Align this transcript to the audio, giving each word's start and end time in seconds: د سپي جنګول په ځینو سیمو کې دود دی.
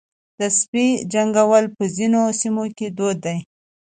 د 0.39 0.41
سپي 0.57 0.87
جنګول 1.13 1.65
په 1.75 1.83
ځینو 1.95 2.21
سیمو 2.41 2.65
کې 2.77 2.87
دود 2.97 3.17
دی. 3.25 3.37